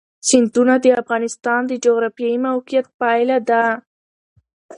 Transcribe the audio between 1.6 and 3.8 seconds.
د جغرافیایي موقیعت پایله ده.